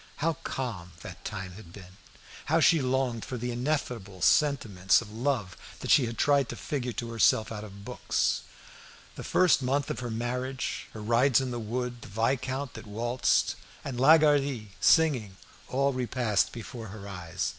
[0.15, 1.95] How calm that time had been!
[2.45, 6.91] How she longed for the ineffable sentiments of love that she had tried to figure
[6.93, 8.41] to herself out of books!
[9.13, 13.53] The first month of her marriage, her rides in the wood, the viscount that waltzed,
[13.85, 15.37] and Lagardy singing,
[15.67, 17.49] all repassed before her eyes.